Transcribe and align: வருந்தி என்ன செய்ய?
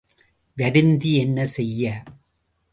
வருந்தி 0.57 1.11
என்ன 1.15 1.45
செய்ய? 1.45 1.83